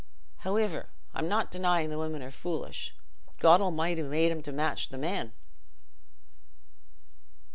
Howiver, 0.37 0.87
I'm 1.13 1.27
not 1.27 1.51
denyin' 1.51 1.91
the 1.91 1.99
women 1.99 2.23
are 2.23 2.31
foolish: 2.31 2.95
God 3.39 3.61
Almighty 3.61 4.01
made 4.01 4.31
'em 4.31 4.41
to 4.41 4.51
match 4.51 4.89
the 4.89 4.97
men." 4.97 5.31